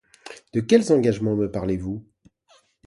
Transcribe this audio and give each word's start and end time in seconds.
De 0.57 0.61
quels 0.71 0.89
engagements 0.95 1.35
me 1.43 1.51
parlez-vous? 1.59 2.03